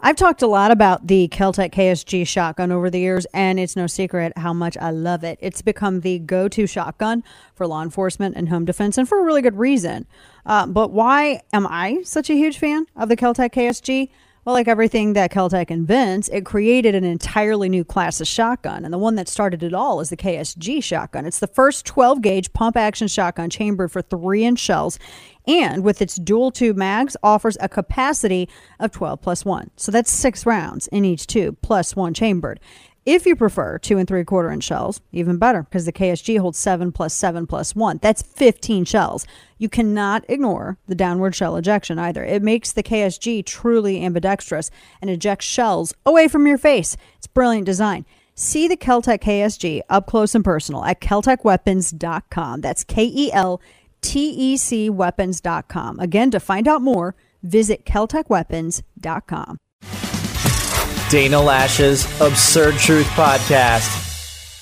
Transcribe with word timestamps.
I've 0.00 0.14
talked 0.14 0.42
a 0.42 0.46
lot 0.46 0.70
about 0.70 1.08
the 1.08 1.26
Keltec 1.26 1.72
KSG 1.72 2.24
shotgun 2.24 2.70
over 2.70 2.88
the 2.88 3.00
years, 3.00 3.26
and 3.34 3.58
it's 3.58 3.74
no 3.74 3.88
secret 3.88 4.32
how 4.36 4.52
much 4.52 4.76
I 4.80 4.92
love 4.92 5.24
it. 5.24 5.40
It's 5.42 5.60
become 5.60 6.00
the 6.00 6.20
go 6.20 6.46
to 6.46 6.68
shotgun 6.68 7.24
for 7.56 7.66
law 7.66 7.82
enforcement 7.82 8.36
and 8.36 8.48
home 8.48 8.64
defense, 8.64 8.96
and 8.96 9.08
for 9.08 9.18
a 9.18 9.24
really 9.24 9.42
good 9.42 9.58
reason. 9.58 10.06
Uh, 10.46 10.66
but 10.66 10.92
why 10.92 11.40
am 11.52 11.66
I 11.66 12.02
such 12.04 12.30
a 12.30 12.34
huge 12.34 12.58
fan 12.58 12.86
of 12.94 13.08
the 13.08 13.16
Keltec 13.16 13.50
KSG? 13.50 14.10
Well, 14.44 14.54
like 14.54 14.68
everything 14.68 15.14
that 15.14 15.32
Keltec 15.32 15.70
invents, 15.70 16.28
it 16.28 16.46
created 16.46 16.94
an 16.94 17.04
entirely 17.04 17.68
new 17.68 17.84
class 17.84 18.20
of 18.20 18.28
shotgun. 18.28 18.84
And 18.84 18.94
the 18.94 18.98
one 18.98 19.16
that 19.16 19.28
started 19.28 19.62
it 19.62 19.74
all 19.74 20.00
is 20.00 20.08
the 20.08 20.16
KSG 20.16 20.82
shotgun. 20.82 21.26
It's 21.26 21.40
the 21.40 21.48
first 21.48 21.84
12 21.84 22.22
gauge 22.22 22.52
pump 22.54 22.76
action 22.76 23.08
shotgun 23.08 23.50
chambered 23.50 23.92
for 23.92 24.00
three 24.00 24.44
inch 24.44 24.60
shells 24.60 24.98
and 25.48 25.82
with 25.82 26.02
its 26.02 26.16
dual 26.16 26.50
tube 26.50 26.76
mags 26.76 27.16
offers 27.22 27.56
a 27.60 27.68
capacity 27.68 28.48
of 28.78 28.92
12 28.92 29.20
plus 29.20 29.44
1 29.44 29.70
so 29.76 29.90
that's 29.90 30.10
six 30.10 30.46
rounds 30.46 30.86
in 30.88 31.04
each 31.04 31.26
tube 31.26 31.56
plus 31.62 31.96
one 31.96 32.14
chambered. 32.14 32.60
If 33.06 33.24
you 33.24 33.36
prefer 33.36 33.78
two 33.78 33.96
and 33.96 34.06
three 34.06 34.22
quarter 34.22 34.50
inch 34.50 34.64
shells 34.64 35.00
even 35.12 35.38
better 35.38 35.62
because 35.62 35.86
the 35.86 35.92
ksg 35.92 36.38
holds 36.38 36.58
7 36.58 36.92
plus 36.92 37.14
7 37.14 37.46
plus 37.46 37.74
1 37.74 38.00
that's 38.02 38.22
15 38.22 38.84
shells. 38.84 39.26
You 39.56 39.70
cannot 39.70 40.24
ignore 40.28 40.76
the 40.86 40.94
downward 40.94 41.34
shell 41.34 41.56
ejection 41.56 41.98
either. 41.98 42.22
It 42.22 42.42
makes 42.42 42.72
the 42.72 42.82
ksg 42.82 43.46
truly 43.46 44.04
ambidextrous 44.04 44.70
and 45.00 45.08
ejects 45.08 45.46
shells 45.46 45.94
away 46.04 46.28
from 46.28 46.46
your 46.46 46.58
face. 46.58 46.98
It's 47.16 47.26
brilliant 47.26 47.64
design. 47.64 48.04
See 48.40 48.68
the 48.68 48.76
Keltec 48.76 49.18
KSG 49.20 49.80
up 49.88 50.06
close 50.06 50.32
and 50.32 50.44
personal 50.44 50.84
at 50.84 51.00
keltecweapons.com. 51.00 52.60
That's 52.60 52.84
K 52.84 53.04
E 53.04 53.32
L 53.32 53.60
tecweapons.com. 54.02 56.00
Again, 56.00 56.30
to 56.30 56.40
find 56.40 56.68
out 56.68 56.82
more, 56.82 57.14
visit 57.42 57.84
keltecweapons.com. 57.84 59.58
Dana 61.10 61.40
Loesch's 61.40 62.20
Absurd 62.20 62.74
Truth 62.74 63.06
Podcast. 63.08 64.04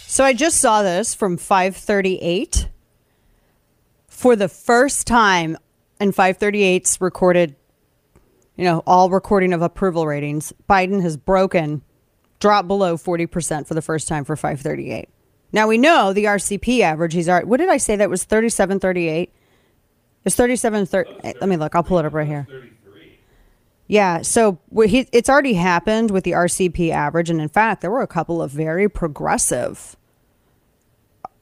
So 0.09 0.23
I 0.23 0.33
just 0.33 0.59
saw 0.59 0.83
this 0.83 1.15
from 1.15 1.37
538. 1.37 2.69
For 4.06 4.37
the 4.37 4.48
first 4.48 5.06
time 5.06 5.59
in 6.00 6.12
538's 6.12 7.00
recorded, 7.00 7.56
you 8.56 8.65
know, 8.65 8.83
all 8.87 9.11
recording 9.11 9.53
of 9.53 9.61
approval 9.61 10.06
ratings, 10.06 10.53
Biden 10.71 11.03
has 11.03 11.17
broken, 11.17 11.83
dropped 12.39 12.69
below 12.69 12.97
40% 12.97 13.67
for 13.67 13.75
the 13.75 13.83
first 13.83 14.06
time 14.06 14.25
for 14.25 14.37
538. 14.37 15.09
Now 15.57 15.67
we 15.69 15.79
know 15.79 16.12
the 16.12 16.25
RCP 16.25 16.81
average. 16.81 17.15
He's 17.15 17.29
what 17.29 17.57
did 17.57 17.71
I 17.71 17.79
say? 17.79 17.97
That 17.97 18.11
was 18.11 18.25
37 18.25 18.79
38. 18.79 19.33
It's 20.27 20.37
37 20.37 20.85
30. 20.85 21.11
Let 21.23 21.49
me 21.49 21.57
look. 21.57 21.75
I'll 21.75 21.83
pull 21.83 21.99
it 21.99 22.05
up 22.05 22.12
right 22.12 22.27
here. 22.27 22.47
Yeah, 23.87 24.21
so 24.21 24.59
it's 24.71 25.31
already 25.31 25.55
happened 25.55 26.11
with 26.11 26.25
the 26.25 26.33
RCP 26.33 26.91
average. 26.91 27.31
And 27.31 27.41
in 27.41 27.49
fact, 27.49 27.81
there 27.81 27.91
were 27.91 28.03
a 28.03 28.07
couple 28.07 28.43
of 28.43 28.51
very 28.51 28.87
progressive 28.87 29.97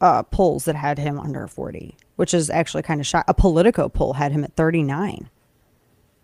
uh, 0.01 0.23
polls 0.23 0.65
that 0.67 0.77
had 0.77 0.98
him 0.98 1.19
under 1.19 1.48
40, 1.48 1.97
which 2.15 2.33
is 2.35 2.51
actually 2.51 2.85
kind 2.85 3.01
of 3.01 3.09
shocking. 3.09 3.25
A 3.27 3.35
Politico 3.35 3.89
poll 3.89 4.12
had 4.12 4.31
him 4.31 4.45
at 4.45 4.55
39. 4.55 5.29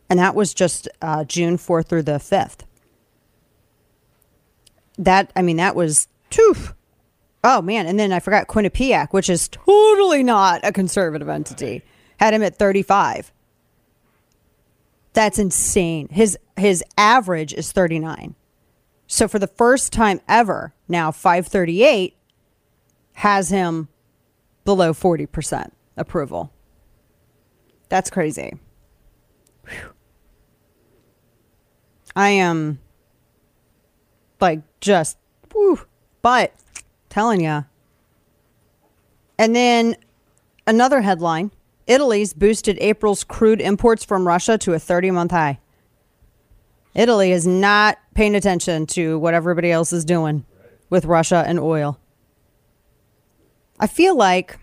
And 0.08 0.18
that 0.20 0.36
was 0.36 0.54
just 0.54 0.88
uh, 1.02 1.24
June 1.24 1.56
4th 1.56 1.88
through 1.88 2.02
the 2.02 2.12
5th. 2.12 2.60
That, 4.96 5.32
I 5.34 5.42
mean, 5.42 5.56
that 5.56 5.74
was, 5.74 6.06
toof 6.28 6.74
Oh 7.42 7.62
man, 7.62 7.86
and 7.86 7.98
then 7.98 8.12
I 8.12 8.20
forgot 8.20 8.48
Quinnipiac, 8.48 9.12
which 9.12 9.30
is 9.30 9.48
totally 9.48 10.22
not 10.22 10.60
a 10.62 10.72
conservative 10.72 11.28
entity. 11.28 11.82
Had 12.18 12.34
him 12.34 12.42
at 12.42 12.56
35. 12.56 13.32
That's 15.12 15.38
insane. 15.38 16.08
His 16.10 16.38
his 16.56 16.84
average 16.98 17.54
is 17.54 17.72
39. 17.72 18.34
So 19.06 19.26
for 19.26 19.38
the 19.38 19.46
first 19.48 19.92
time 19.92 20.20
ever, 20.28 20.74
now 20.86 21.10
538 21.10 22.14
has 23.14 23.48
him 23.48 23.88
below 24.64 24.92
40% 24.92 25.72
approval. 25.96 26.52
That's 27.88 28.08
crazy. 28.08 28.52
Whew. 29.66 29.94
I 32.14 32.30
am 32.30 32.78
like 34.40 34.60
just 34.80 35.18
whew, 35.52 35.80
but 36.22 36.52
Telling 37.10 37.42
you. 37.42 37.66
And 39.38 39.54
then 39.54 39.96
another 40.66 41.02
headline 41.02 41.50
Italy's 41.86 42.32
boosted 42.32 42.78
April's 42.80 43.24
crude 43.24 43.60
imports 43.60 44.04
from 44.04 44.26
Russia 44.26 44.56
to 44.58 44.74
a 44.74 44.78
30 44.78 45.10
month 45.10 45.32
high. 45.32 45.58
Italy 46.94 47.32
is 47.32 47.46
not 47.46 47.98
paying 48.14 48.34
attention 48.36 48.86
to 48.86 49.18
what 49.18 49.34
everybody 49.34 49.72
else 49.72 49.92
is 49.92 50.04
doing 50.04 50.44
with 50.88 51.04
Russia 51.04 51.44
and 51.46 51.58
oil. 51.58 51.98
I 53.80 53.88
feel 53.88 54.16
like 54.16 54.58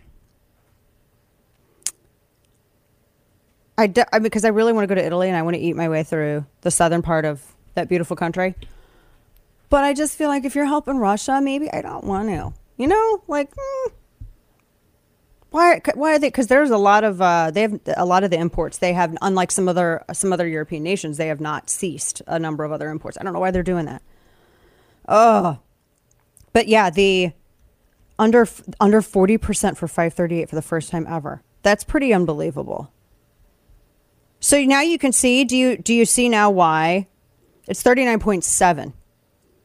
I, 3.78 3.88
de- 3.88 4.16
I 4.16 4.20
because 4.20 4.46
I 4.46 4.50
really 4.50 4.72
want 4.72 4.84
to 4.84 4.88
go 4.88 4.96
to 4.96 5.06
Italy 5.06 5.28
and 5.28 5.36
I 5.36 5.42
want 5.42 5.56
to 5.56 5.62
eat 5.62 5.76
my 5.76 5.90
way 5.90 6.04
through 6.04 6.46
the 6.62 6.72
southern 6.72 7.02
part 7.02 7.26
of 7.26 7.56
that 7.74 7.90
beautiful 7.90 8.16
country. 8.16 8.56
But 9.70 9.84
I 9.84 9.94
just 9.94 10.18
feel 10.18 10.30
like 10.30 10.46
if 10.46 10.56
you're 10.56 10.66
helping 10.66 10.98
Russia, 10.98 11.42
maybe 11.42 11.72
I 11.72 11.82
don't 11.82 12.06
want 12.06 12.30
to. 12.30 12.54
You 12.78 12.88
know, 12.88 13.24
like 13.28 13.54
mm, 13.54 13.92
why? 15.50 15.82
Why 15.96 16.16
are 16.16 16.20
they? 16.20 16.28
Because 16.28 16.48
there's 16.48 16.70
a 16.70 16.78
lot 16.78 17.04
of 17.04 17.22
uh, 17.22 17.52
they 17.52 17.62
have 17.62 17.80
a 17.96 18.06
lot 18.06 18.24
of 18.24 18.32
the 18.32 18.38
imports. 18.38 18.78
They 18.78 18.94
have, 18.94 19.18
unlike 19.22 19.52
some 19.52 19.68
other 19.68 20.04
some 20.14 20.32
other 20.32 20.48
European 20.48 20.84
nations, 20.84 21.18
they 21.18 21.28
have 21.28 21.42
not 21.42 21.70
ceased 21.70 22.22
a 22.28 22.38
number 22.38 22.64
of 22.64 22.72
other 22.72 22.90
imports. 22.90 23.18
I 23.20 23.24
don't 23.24 23.34
know 23.34 23.40
why 23.40 23.52
they're 23.52 23.64
doing 23.64 23.86
that. 23.86 24.02
Oh, 25.08 25.60
but 26.54 26.68
yeah, 26.68 26.90
the 26.90 27.32
under 28.20 28.48
under 28.80 29.02
forty 29.02 29.38
percent 29.38 29.78
for 29.78 29.88
five 29.88 30.14
thirty 30.14 30.42
eight 30.42 30.50
for 30.50 30.56
the 30.56 30.62
first 30.62 30.92
time 30.92 31.08
ever. 31.10 31.42
That's 31.64 31.84
pretty 31.84 32.14
unbelievable. 32.14 32.92
So 34.40 34.62
now 34.64 34.82
you 34.82 35.00
can 35.00 35.12
see. 35.12 35.44
Do 35.44 35.58
you 35.58 35.78
do 35.78 35.94
you 35.94 36.06
see 36.06 36.30
now 36.30 36.52
why 36.52 37.08
it's 37.68 37.82
thirty 37.82 38.06
nine 38.06 38.20
point 38.20 38.44
seven? 38.44 38.94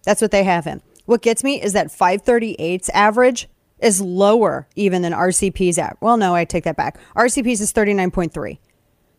That's 0.05 0.21
what 0.21 0.31
they 0.31 0.45
have 0.45 0.65
him. 0.65 0.83
What 1.07 1.23
gets 1.23 1.45
me 1.45 1.61
is 1.61 1.73
that 1.73 1.89
538's 1.89 2.89
average 2.91 3.49
is 3.81 4.01
lower 4.01 4.69
even 4.77 5.03
than 5.03 5.13
RCP's 5.13 5.79
at. 5.79 5.97
Well, 6.01 6.17
no, 6.17 6.35
I 6.35 6.45
take 6.45 6.65
that 6.65 6.77
back. 6.77 6.99
RCP's 7.17 7.61
is 7.61 7.73
39.3. 7.73 8.59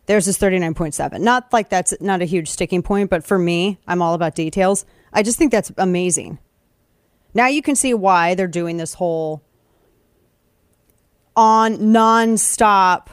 Theirs 0.06 0.28
is 0.28 0.38
39.7. 0.38 1.20
Not 1.20 1.52
like 1.52 1.68
that's 1.68 1.94
not 2.00 2.22
a 2.22 2.26
huge 2.26 2.48
sticking 2.48 2.82
point, 2.82 3.10
but 3.10 3.24
for 3.24 3.38
me, 3.38 3.78
I'm 3.86 4.02
all 4.02 4.14
about 4.14 4.34
details. 4.34 4.84
I 5.12 5.22
just 5.22 5.38
think 5.38 5.50
that's 5.52 5.72
amazing. 5.78 6.38
Now 7.32 7.46
you 7.48 7.62
can 7.62 7.74
see 7.74 7.94
why 7.94 8.34
they're 8.34 8.46
doing 8.46 8.76
this 8.76 8.94
whole 8.94 9.42
on 11.36 11.76
nonstop 11.78 13.08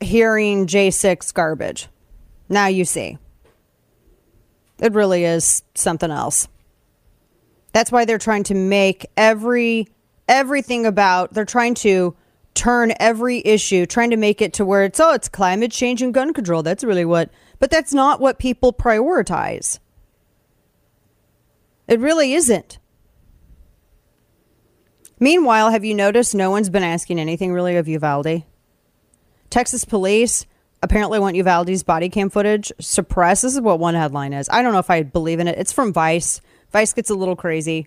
hearing 0.00 0.66
J6 0.66 1.32
garbage. 1.34 1.88
Now 2.48 2.66
you 2.66 2.84
see. 2.84 3.18
It 4.82 4.92
really 4.94 5.24
is 5.24 5.62
something 5.76 6.10
else. 6.10 6.48
That's 7.72 7.92
why 7.92 8.04
they're 8.04 8.18
trying 8.18 8.42
to 8.44 8.54
make 8.54 9.06
every 9.16 9.86
everything 10.28 10.84
about 10.84 11.32
they're 11.32 11.44
trying 11.44 11.74
to 11.74 12.16
turn 12.54 12.92
every 12.98 13.40
issue, 13.46 13.86
trying 13.86 14.10
to 14.10 14.16
make 14.16 14.42
it 14.42 14.52
to 14.54 14.64
where 14.64 14.84
it's 14.84 14.98
oh, 14.98 15.14
it's 15.14 15.28
climate 15.28 15.70
change 15.70 16.02
and 16.02 16.12
gun 16.12 16.34
control. 16.34 16.64
That's 16.64 16.82
really 16.82 17.04
what 17.04 17.30
but 17.60 17.70
that's 17.70 17.94
not 17.94 18.20
what 18.20 18.40
people 18.40 18.72
prioritize. 18.72 19.78
It 21.86 22.00
really 22.00 22.34
isn't. 22.34 22.80
Meanwhile, 25.20 25.70
have 25.70 25.84
you 25.84 25.94
noticed 25.94 26.34
no 26.34 26.50
one's 26.50 26.70
been 26.70 26.82
asking 26.82 27.20
anything 27.20 27.52
really 27.52 27.76
of 27.76 27.86
Uvalde? 27.86 28.42
Texas 29.48 29.84
police 29.84 30.44
apparently 30.82 31.18
want 31.18 31.36
Uvalde's 31.36 31.82
body 31.82 32.08
cam 32.08 32.28
footage 32.28 32.72
suppressed. 32.80 33.42
This 33.42 33.54
is 33.54 33.60
what 33.60 33.78
one 33.78 33.94
headline 33.94 34.32
is. 34.32 34.48
I 34.50 34.62
don't 34.62 34.72
know 34.72 34.78
if 34.78 34.90
I 34.90 35.02
believe 35.02 35.38
in 35.38 35.48
it. 35.48 35.58
It's 35.58 35.72
from 35.72 35.92
Vice. 35.92 36.40
Vice 36.70 36.92
gets 36.92 37.10
a 37.10 37.14
little 37.14 37.36
crazy. 37.36 37.86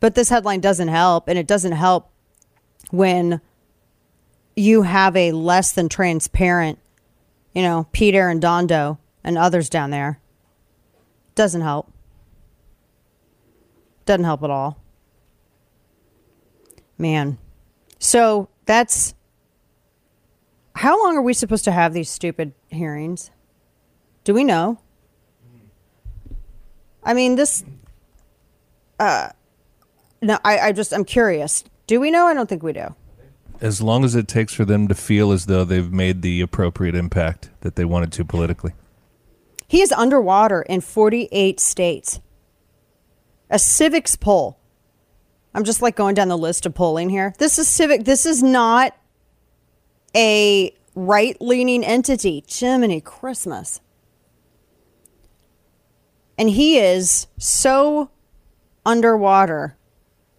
But 0.00 0.14
this 0.14 0.28
headline 0.28 0.60
doesn't 0.60 0.88
help. 0.88 1.28
And 1.28 1.38
it 1.38 1.46
doesn't 1.46 1.72
help 1.72 2.10
when 2.90 3.40
you 4.54 4.82
have 4.82 5.16
a 5.16 5.32
less 5.32 5.72
than 5.72 5.88
transparent, 5.88 6.78
you 7.54 7.62
know, 7.62 7.86
Peter 7.92 8.30
Pete 8.30 8.42
Arredondo 8.42 8.98
and 9.24 9.38
others 9.38 9.70
down 9.70 9.90
there. 9.90 10.20
Doesn't 11.34 11.62
help. 11.62 11.90
Doesn't 14.04 14.24
help 14.24 14.42
at 14.42 14.50
all. 14.50 14.78
Man. 16.98 17.38
So 17.98 18.48
that's 18.66 19.14
how 20.74 21.02
long 21.02 21.16
are 21.16 21.22
we 21.22 21.34
supposed 21.34 21.64
to 21.64 21.72
have 21.72 21.92
these 21.92 22.08
stupid 22.08 22.52
hearings? 22.68 23.30
Do 24.24 24.34
we 24.34 24.44
know? 24.44 24.78
I 27.04 27.14
mean, 27.14 27.34
this. 27.34 27.64
Uh, 28.98 29.30
no, 30.20 30.38
I, 30.44 30.58
I 30.58 30.72
just 30.72 30.92
I'm 30.92 31.04
curious. 31.04 31.64
Do 31.86 32.00
we 32.00 32.10
know? 32.10 32.26
I 32.26 32.34
don't 32.34 32.48
think 32.48 32.62
we 32.62 32.72
do. 32.72 32.94
As 33.60 33.80
long 33.80 34.04
as 34.04 34.14
it 34.14 34.28
takes 34.28 34.54
for 34.54 34.64
them 34.64 34.88
to 34.88 34.94
feel 34.94 35.32
as 35.32 35.46
though 35.46 35.64
they've 35.64 35.92
made 35.92 36.22
the 36.22 36.40
appropriate 36.40 36.94
impact 36.94 37.50
that 37.60 37.76
they 37.76 37.84
wanted 37.84 38.12
to 38.12 38.24
politically. 38.24 38.72
He 39.68 39.80
is 39.80 39.92
underwater 39.92 40.62
in 40.62 40.80
48 40.80 41.58
states. 41.58 42.20
A 43.50 43.56
Civiqs 43.56 44.18
poll. 44.18 44.58
I'm 45.54 45.64
just 45.64 45.82
like 45.82 45.96
going 45.96 46.14
down 46.14 46.28
the 46.28 46.38
list 46.38 46.66
of 46.66 46.74
polling 46.74 47.10
here. 47.10 47.34
This 47.38 47.58
is 47.58 47.68
civic. 47.68 48.04
This 48.04 48.24
is 48.26 48.42
not 48.42 48.96
a 50.14 50.74
right 50.94 51.36
leaning 51.40 51.84
entity. 51.84 52.44
Jiminy 52.48 53.00
Christmas. 53.00 53.80
And 56.38 56.50
he 56.50 56.78
is 56.78 57.26
so 57.38 58.10
underwater. 58.84 59.76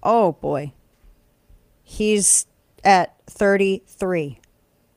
Oh 0.02 0.34
boy. 0.34 0.74
He's 1.84 2.46
at 2.84 3.16
33 3.28 4.40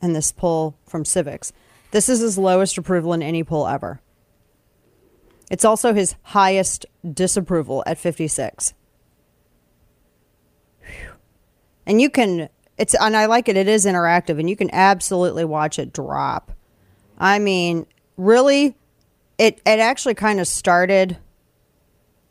in 0.02 0.12
this 0.12 0.32
poll 0.32 0.76
from 0.86 1.04
Civiqs. 1.04 1.52
This 1.90 2.08
is 2.08 2.20
his 2.20 2.38
lowest 2.38 2.76
approval 2.78 3.12
in 3.12 3.22
any 3.22 3.44
poll 3.44 3.66
ever. 3.66 4.00
It's 5.50 5.64
also 5.64 5.94
his 5.94 6.16
highest 6.22 6.86
disapproval 7.08 7.84
at 7.86 7.98
56. 7.98 8.74
Whew. 10.80 11.12
And 11.86 12.00
you 12.00 12.10
can 12.10 12.48
it's 12.78 12.94
and 12.94 13.16
I 13.16 13.26
like 13.26 13.48
it 13.48 13.56
it 13.56 13.68
is 13.68 13.86
interactive 13.86 14.38
and 14.38 14.48
you 14.48 14.56
can 14.56 14.70
absolutely 14.72 15.44
watch 15.44 15.78
it 15.78 15.92
drop. 15.92 16.52
I 17.18 17.38
mean, 17.38 17.86
really 18.16 18.76
it 19.38 19.60
it 19.66 19.78
actually 19.78 20.14
kind 20.14 20.40
of 20.40 20.46
started 20.46 21.18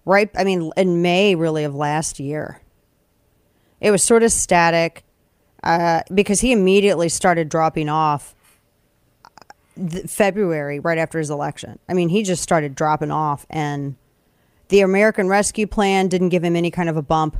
right 0.05 0.29
I 0.35 0.43
mean 0.43 0.71
in 0.77 1.01
May 1.01 1.35
really 1.35 1.63
of 1.63 1.75
last 1.75 2.19
year. 2.19 2.61
It 3.81 3.91
was 3.91 4.03
sort 4.03 4.23
of 4.23 4.31
static 4.31 5.03
uh, 5.63 6.01
because 6.13 6.41
he 6.41 6.51
immediately 6.51 7.09
started 7.09 7.49
dropping 7.49 7.89
off 7.89 8.35
th- 9.75 10.09
February 10.09 10.79
right 10.79 10.97
after 10.97 11.19
his 11.19 11.29
election. 11.29 11.79
I 11.89 11.93
mean, 11.93 12.09
he 12.09 12.23
just 12.23 12.41
started 12.41 12.75
dropping 12.75 13.11
off 13.11 13.45
and 13.49 13.95
the 14.69 14.81
American 14.81 15.27
Rescue 15.27 15.67
Plan 15.67 16.07
didn't 16.07 16.29
give 16.29 16.43
him 16.43 16.55
any 16.55 16.71
kind 16.71 16.89
of 16.89 16.97
a 16.97 17.01
bump. 17.01 17.37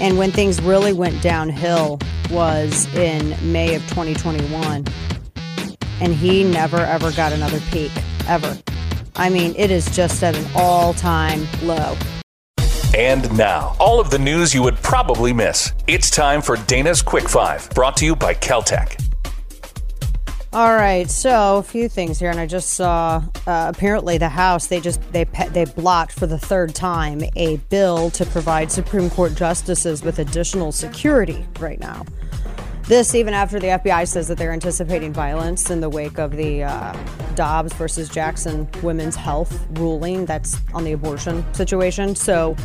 And 0.00 0.18
when 0.18 0.32
things 0.32 0.60
really 0.60 0.92
went 0.92 1.22
downhill 1.22 2.00
was 2.32 2.92
in 2.94 3.36
May 3.52 3.74
of 3.74 3.82
2021. 3.82 4.84
And 6.00 6.14
he 6.14 6.42
never 6.42 6.78
ever 6.78 7.12
got 7.12 7.32
another 7.32 7.60
peak 7.70 7.92
ever. 8.26 8.58
I 9.14 9.28
mean, 9.28 9.54
it 9.56 9.70
is 9.70 9.84
just 9.94 10.22
at 10.22 10.34
an 10.34 10.46
all-time 10.54 11.46
low. 11.62 11.96
And 12.96 13.30
now, 13.36 13.76
all 13.78 14.00
of 14.00 14.10
the 14.10 14.18
news 14.18 14.54
you 14.54 14.62
would 14.62 14.76
probably 14.76 15.32
miss. 15.32 15.72
It's 15.86 16.10
time 16.10 16.42
for 16.42 16.56
Dana's 16.56 17.02
Quick 17.02 17.28
Five, 17.28 17.70
brought 17.70 17.96
to 17.98 18.04
you 18.04 18.16
by 18.16 18.34
Keltec. 18.34 19.11
All 20.54 20.74
right, 20.74 21.08
so 21.08 21.56
a 21.56 21.62
few 21.62 21.88
things 21.88 22.18
here, 22.18 22.28
and 22.28 22.38
I 22.38 22.44
just 22.44 22.74
saw 22.74 23.22
uh, 23.46 23.72
apparently 23.74 24.18
the 24.18 24.28
House 24.28 24.66
they 24.66 24.80
just 24.80 25.00
they 25.10 25.24
they 25.24 25.64
blocked 25.64 26.12
for 26.12 26.26
the 26.26 26.38
third 26.38 26.74
time 26.74 27.22
a 27.36 27.56
bill 27.70 28.10
to 28.10 28.26
provide 28.26 28.70
Supreme 28.70 29.08
Court 29.08 29.34
justices 29.34 30.02
with 30.02 30.18
additional 30.18 30.70
security 30.70 31.46
right 31.58 31.80
now. 31.80 32.04
This 32.82 33.14
even 33.14 33.32
after 33.32 33.58
the 33.58 33.68
FBI 33.68 34.06
says 34.06 34.28
that 34.28 34.36
they're 34.36 34.52
anticipating 34.52 35.10
violence 35.10 35.70
in 35.70 35.80
the 35.80 35.88
wake 35.88 36.18
of 36.18 36.32
the 36.32 36.64
uh, 36.64 36.92
Dobbs 37.34 37.72
versus 37.72 38.10
Jackson 38.10 38.68
women's 38.82 39.16
health 39.16 39.66
ruling 39.78 40.26
that's 40.26 40.58
on 40.74 40.84
the 40.84 40.92
abortion 40.92 41.46
situation. 41.54 42.14
So 42.14 42.56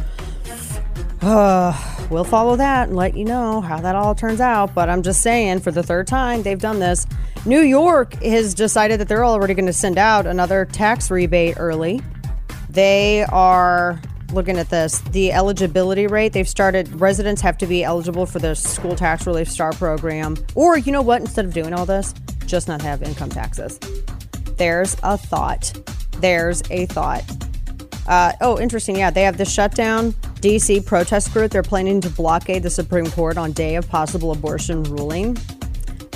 uh, 1.22 2.08
we'll 2.10 2.24
follow 2.24 2.56
that 2.56 2.88
and 2.88 2.98
let 2.98 3.16
you 3.16 3.26
know 3.26 3.62
how 3.62 3.80
that 3.82 3.96
all 3.96 4.14
turns 4.14 4.42
out. 4.42 4.74
But 4.74 4.90
I'm 4.90 5.02
just 5.02 5.22
saying, 5.22 5.62
for 5.62 5.72
the 5.72 5.84
third 5.84 6.08
time, 6.08 6.44
they've 6.44 6.60
done 6.60 6.80
this. 6.80 7.06
New 7.46 7.62
York 7.62 8.22
has 8.24 8.54
decided 8.54 9.00
that 9.00 9.08
they're 9.08 9.26
already 9.26 9.54
going 9.54 9.66
to 9.66 9.74
send 9.74 9.98
out 9.98 10.26
another 10.26 10.66
tax 10.66 11.10
rebate 11.10 11.56
early. 11.58 12.02
They 12.70 13.26
are 13.30 14.02
looking 14.34 14.58
at 14.58 14.70
this 14.70 15.00
the 15.12 15.32
eligibility 15.32 16.06
rate 16.06 16.34
they've 16.34 16.50
started 16.50 16.90
residents 17.00 17.42
have 17.42 17.58
to 17.58 17.66
be 17.66 17.84
eligible 17.84 18.26
for 18.26 18.40
the 18.40 18.54
school 18.56 18.96
tax 18.96 19.26
relief 19.26 19.50
star 19.50 19.72
program 19.74 20.36
or 20.54 20.78
you 20.78 20.92
know 20.92 21.02
what 21.02 21.22
instead 21.22 21.46
of 21.46 21.54
doing 21.54 21.74
all 21.74 21.86
this 21.86 22.14
just 22.46 22.68
not 22.68 22.82
have 22.82 23.02
income 23.02 23.30
taxes 23.30 23.80
there's 24.58 24.98
a 25.04 25.18
thought 25.18 25.72
there's 26.20 26.62
a 26.72 26.86
thought 26.88 27.24
uh, 28.08 28.34
oh 28.42 28.60
interesting 28.60 28.98
yeah 28.98 29.10
they 29.10 29.24
have 29.24 29.38
the 29.38 29.46
shutdown 29.46 30.14
dc 30.42 30.86
protest 30.86 31.34
group 31.34 31.52
they're 31.52 31.64
planning 31.64 32.00
to 32.00 32.10
blockade 32.10 32.64
the 32.64 32.70
supreme 32.70 33.10
court 33.12 33.38
on 33.38 33.52
day 33.52 33.76
of 33.76 33.88
possible 33.90 34.32
abortion 34.32 34.84
ruling 34.84 35.38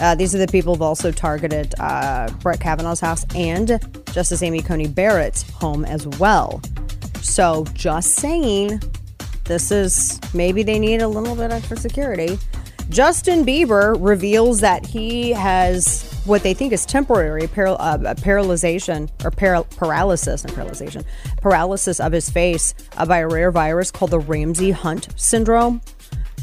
uh, 0.02 0.16
these 0.16 0.34
are 0.34 0.40
the 0.40 0.48
people 0.48 0.74
who've 0.74 0.82
also 0.82 1.12
targeted 1.12 1.76
uh, 1.80 2.28
Brett 2.40 2.60
Kavanaugh's 2.60 3.00
house 3.00 3.24
and 3.36 3.80
Justice 4.08 4.42
Amy 4.42 4.64
Coney 4.64 4.88
Barrett's 4.88 5.48
home 5.52 5.86
as 5.86 6.08
well. 6.08 6.60
So, 7.22 7.66
just 7.76 8.16
saying, 8.16 8.82
this 9.44 9.70
is 9.70 10.20
maybe 10.34 10.64
they 10.64 10.80
need 10.80 11.04
a 11.04 11.08
little 11.08 11.36
bit 11.36 11.52
extra 11.52 11.78
security. 11.78 12.40
Justin 12.90 13.46
Bieber 13.46 13.96
reveals 14.00 14.60
that 14.62 14.88
he 14.88 15.30
has 15.32 16.11
what 16.26 16.44
they 16.44 16.54
think 16.54 16.72
is 16.72 16.86
temporary 16.86 17.44
paral- 17.44 17.78
uh, 17.80 17.98
paralyzation 18.16 19.10
or 19.24 19.32
paral- 19.32 19.70
paralysis, 19.76 20.44
and 20.44 20.54
paralyzation, 20.54 21.04
paralysis 21.42 22.00
of 22.00 22.12
his 22.12 22.30
face 22.30 22.74
uh, 22.98 23.06
by 23.06 23.20
a 23.20 23.28
rare 23.28 23.52
virus 23.52 23.92
called 23.92 24.12
the 24.12 24.20
Ramsay 24.20 24.72
Hunt 24.72 25.08
syndrome. 25.16 25.82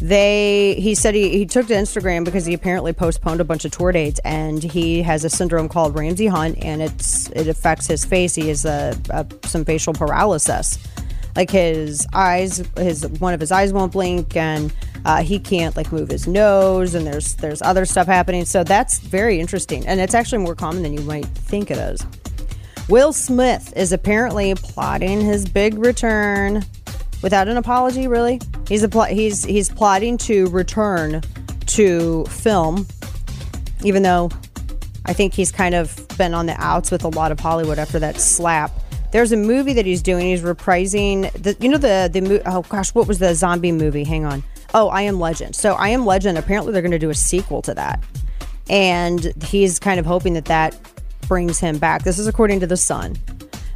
They 0.00 0.76
he 0.78 0.94
said 0.94 1.14
he, 1.14 1.30
he 1.30 1.44
took 1.44 1.66
to 1.66 1.74
instagram 1.74 2.24
because 2.24 2.46
he 2.46 2.54
apparently 2.54 2.92
postponed 2.92 3.40
a 3.40 3.44
bunch 3.44 3.64
of 3.64 3.72
tour 3.72 3.90
dates 3.90 4.20
and 4.24 4.62
he 4.62 5.02
has 5.02 5.24
a 5.24 5.28
syndrome 5.28 5.68
called 5.68 5.96
ramsay 5.98 6.26
hunt 6.26 6.56
and 6.62 6.80
it's 6.80 7.28
it 7.30 7.48
affects 7.48 7.86
his 7.88 8.04
face. 8.04 8.36
He 8.36 8.48
has 8.48 8.64
a, 8.64 8.96
a, 9.10 9.26
some 9.44 9.64
facial 9.64 9.92
paralysis. 9.92 10.78
Like 11.34 11.50
his 11.50 12.06
eyes 12.12 12.62
his 12.76 13.08
one 13.18 13.34
of 13.34 13.40
his 13.40 13.50
eyes 13.50 13.72
won't 13.72 13.92
blink 13.92 14.36
and 14.36 14.72
uh, 15.04 15.22
he 15.22 15.38
can't 15.38 15.76
like 15.76 15.92
move 15.92 16.08
his 16.08 16.26
nose 16.26 16.94
and 16.94 17.06
there's 17.06 17.34
there's 17.36 17.62
other 17.62 17.84
stuff 17.84 18.06
happening 18.06 18.44
so 18.44 18.64
that's 18.64 18.98
very 18.98 19.40
interesting 19.40 19.86
and 19.86 20.00
it's 20.00 20.14
actually 20.14 20.38
more 20.38 20.54
common 20.54 20.82
than 20.82 20.92
you 20.92 21.00
might 21.00 21.26
think 21.26 21.70
it 21.70 21.78
is 21.78 22.04
will 22.88 23.12
smith 23.12 23.72
is 23.76 23.92
apparently 23.92 24.54
plotting 24.54 25.20
his 25.20 25.48
big 25.48 25.78
return 25.78 26.64
without 27.22 27.48
an 27.48 27.56
apology. 27.56 28.06
Really, 28.08 28.40
he's 28.68 28.82
a 28.82 28.88
pl- 28.88 29.04
he's 29.04 29.44
he's 29.44 29.68
plotting 29.68 30.18
to 30.18 30.46
return 30.48 31.22
to 31.66 32.24
film, 32.26 32.86
even 33.84 34.02
though 34.02 34.30
I 35.06 35.12
think 35.12 35.34
he's 35.34 35.52
kind 35.52 35.74
of 35.74 36.06
been 36.16 36.34
on 36.34 36.46
the 36.46 36.60
outs 36.60 36.90
with 36.90 37.04
a 37.04 37.08
lot 37.08 37.32
of 37.32 37.40
Hollywood 37.40 37.78
after 37.78 37.98
that 37.98 38.18
slap. 38.20 38.70
There's 39.10 39.32
a 39.32 39.36
movie 39.36 39.72
that 39.74 39.86
he's 39.86 40.02
doing. 40.02 40.26
He's 40.26 40.42
reprising 40.42 41.32
the 41.32 41.56
you 41.60 41.68
know 41.68 41.78
the 41.78 42.10
the 42.12 42.42
oh 42.46 42.62
gosh 42.62 42.94
what 42.94 43.06
was 43.06 43.18
the 43.18 43.34
zombie 43.34 43.72
movie? 43.72 44.04
Hang 44.04 44.24
on. 44.24 44.42
Oh, 44.74 44.88
I 44.88 45.02
Am 45.02 45.18
Legend. 45.18 45.56
So 45.56 45.74
I 45.74 45.88
Am 45.88 46.04
Legend. 46.04 46.38
Apparently 46.38 46.72
they're 46.72 46.82
going 46.82 46.92
to 46.92 46.98
do 46.98 47.10
a 47.10 47.14
sequel 47.14 47.62
to 47.62 47.74
that, 47.74 48.02
and 48.68 49.32
he's 49.44 49.78
kind 49.78 49.98
of 49.98 50.06
hoping 50.06 50.34
that 50.34 50.46
that 50.46 50.76
brings 51.26 51.58
him 51.58 51.78
back. 51.78 52.04
This 52.04 52.18
is 52.18 52.26
according 52.26 52.60
to 52.60 52.66
the 52.66 52.76
Sun 52.76 53.16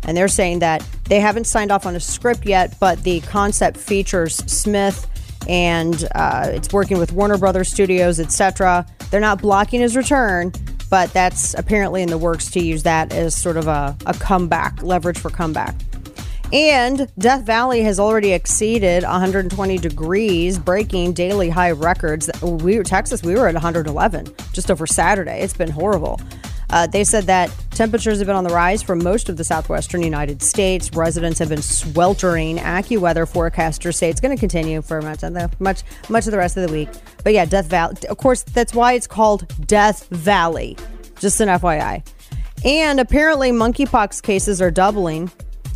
and 0.05 0.17
they're 0.17 0.29
saying 0.29 0.61
that 0.61 0.87
they 1.05 1.21
haven't 1.21 1.45
signed 1.45 1.71
off 1.71 1.87
on 1.87 1.95
a 1.95 2.01
script 2.01 2.45
yet, 2.45 2.75
but 2.81 3.03
the 3.03 3.21
concept 3.21 3.77
features 3.77 4.37
Smith 4.51 5.09
and 5.49 6.09
uh, 6.15 6.49
it's 6.53 6.73
working 6.73 6.99
with 6.99 7.13
Warner 7.13 7.39
Brothers 7.39 7.69
Studios, 7.69 8.21
etc. 8.21 8.87
They're 9.11 9.21
not 9.21 9.43
blocking 9.43 9.81
his 9.81 9.97
return, 9.97 10.53
but 10.89 11.13
that's 11.13 11.55
apparently 11.55 12.03
in 12.03 12.09
the 12.09 12.19
works 12.19 12.51
to 12.53 12.61
use 12.61 12.85
that 12.85 13.13
as 13.13 13.35
sort 13.35 13.57
of 13.57 13.67
a, 13.67 13.97
a 14.07 14.15
comeback, 14.15 14.83
leverage 14.83 15.19
for 15.19 15.31
comeback. 15.31 15.75
And 16.53 17.11
Death 17.19 17.45
Valley 17.45 17.81
has 17.83 17.99
already 17.99 18.33
exceeded 18.33 19.05
120 19.05 19.79
degrees, 19.79 20.59
breaking 20.59 21.15
daily 21.15 21.49
high 21.49 21.71
records. 21.71 22.31
We 22.43 22.79
Texas, 22.83 23.23
we 23.23 23.35
were 23.35 23.49
at 23.49 23.55
111 23.55 24.35
just 24.53 24.71
over 24.71 24.87
Saturday. 24.87 25.41
It's 25.41 25.57
been 25.57 25.71
horrible. 25.71 26.21
Uh, 26.69 26.87
they 26.87 27.05
said 27.05 27.25
that 27.25 27.55
temperatures 27.71 28.19
have 28.19 28.27
been 28.27 28.37
on 28.37 28.45
the 28.45 28.53
rise 28.53 28.83
for 28.83 28.97
most 28.97 29.29
of 29.29 29.37
the 29.37 29.45
southwestern 29.45 30.03
United 30.03 30.43
States. 30.43 30.91
Residents 30.95 31.39
have 31.39 31.51
been 31.51 31.63
sweltering. 31.63 32.57
AccuWeather 32.59 33.31
forecasters 33.31 33.95
say 33.95 34.09
it's 34.09 34.21
going 34.21 34.35
to 34.35 34.41
continue 34.41 34.81
for 34.83 35.01
much 35.03 35.23
of 35.23 35.35
the 35.35 35.51
much 35.59 35.83
much 36.09 36.27
of 36.27 36.33
the 36.33 36.39
rest 36.39 36.57
of 36.57 36.67
the 36.67 36.73
week. 36.73 36.89
But 37.25 37.33
yeah, 37.35 37.45
Death 37.45 37.67
Valley. 37.67 37.97
Of 38.09 38.19
course, 38.19 38.43
that's 38.43 38.75
why 38.75 38.95
it's 38.95 39.07
called 39.07 39.47
Death 39.67 40.07
Valley. 40.09 40.77
Just 41.19 41.41
an 41.41 41.49
FYI. 41.49 42.07
And 42.65 43.01
apparently, 43.01 43.53
monkeypox 43.53 44.23
cases 44.23 44.61
are 44.61 44.71
doubling. 44.71 45.31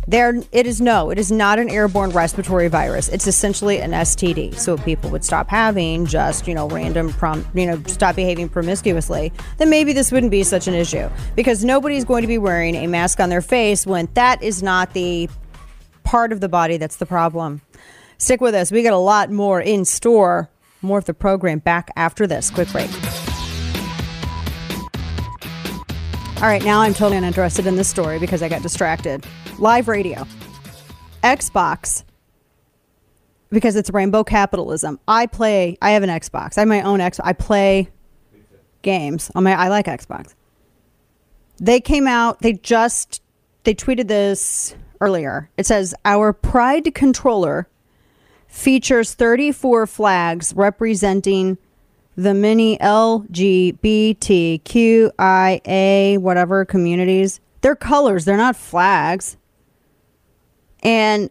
There, 0.09 0.41
it 0.53 0.65
is 0.65 0.79
no, 0.79 1.09
it 1.09 1.19
is 1.19 1.33
not 1.33 1.59
an 1.59 1.69
airborne 1.69 2.11
respiratory 2.11 2.69
virus. 2.69 3.09
It's 3.09 3.27
essentially 3.27 3.81
an 3.81 3.91
STD. 3.91 4.57
So 4.57 4.75
if 4.75 4.85
people 4.85 5.09
would 5.09 5.25
stop 5.25 5.49
having 5.49 6.05
just, 6.05 6.47
you 6.47 6.53
know, 6.53 6.69
random, 6.69 7.11
prom, 7.11 7.45
you 7.53 7.65
know, 7.65 7.83
stop 7.87 8.15
behaving 8.15 8.47
promiscuously, 8.47 9.33
then 9.57 9.69
maybe 9.69 9.91
this 9.91 10.09
wouldn't 10.09 10.31
be 10.31 10.43
such 10.43 10.65
an 10.69 10.73
issue 10.73 11.09
because 11.35 11.65
nobody's 11.65 12.05
going 12.05 12.21
to 12.21 12.27
be 12.27 12.37
wearing 12.37 12.75
a 12.75 12.87
mask 12.87 13.19
on 13.19 13.27
their 13.27 13.41
face 13.41 13.85
when 13.85 14.07
that 14.13 14.41
is 14.41 14.63
not 14.63 14.93
the 14.93 15.29
part 16.05 16.31
of 16.31 16.39
the 16.39 16.47
body 16.47 16.77
that's 16.77 16.95
the 16.95 17.05
problem. 17.05 17.59
Stick 18.17 18.39
with 18.39 18.55
us. 18.55 18.71
We 18.71 18.83
got 18.83 18.93
a 18.93 18.97
lot 18.97 19.29
more 19.29 19.59
in 19.59 19.83
store. 19.83 20.49
More 20.81 20.99
of 20.99 21.05
the 21.05 21.13
program 21.13 21.59
back 21.59 21.91
after 21.97 22.25
this 22.25 22.49
quick 22.49 22.71
break. 22.71 22.89
All 26.37 26.43
right, 26.43 26.63
now 26.63 26.81
I'm 26.81 26.93
totally 26.93 27.17
uninterested 27.17 27.65
in 27.65 27.75
this 27.75 27.89
story 27.89 28.19
because 28.19 28.41
I 28.41 28.47
got 28.47 28.61
distracted. 28.61 29.25
Live 29.59 29.87
radio, 29.87 30.23
Xbox, 31.23 32.03
because 33.49 33.75
it's 33.75 33.89
rainbow 33.89 34.23
capitalism. 34.23 34.99
I 35.07 35.25
play. 35.25 35.77
I 35.81 35.91
have 35.91 36.03
an 36.03 36.09
Xbox. 36.09 36.57
I 36.57 36.61
have 36.61 36.67
my 36.67 36.81
own 36.81 36.99
Xbox. 36.99 37.21
I 37.23 37.33
play 37.33 37.89
games 38.83 39.31
on 39.33 39.43
my. 39.43 39.53
I 39.53 39.69
like 39.69 39.87
Xbox. 39.87 40.35
They 41.59 41.79
came 41.79 42.05
out. 42.05 42.41
They 42.41 42.53
just 42.53 43.23
they 43.63 43.73
tweeted 43.73 44.07
this 44.07 44.75
earlier. 45.01 45.49
It 45.57 45.65
says 45.65 45.95
our 46.05 46.33
Pride 46.33 46.93
controller 46.93 47.67
features 48.47 49.15
34 49.15 49.87
flags 49.87 50.53
representing 50.55 51.57
the 52.15 52.33
many 52.33 52.77
LGBTQIA 52.77 53.77
whatever 56.19 56.63
communities. 56.63 57.39
They're 57.61 57.75
colors, 57.75 58.25
they're 58.25 58.37
not 58.37 58.55
flags. 58.55 59.37
And 60.83 61.29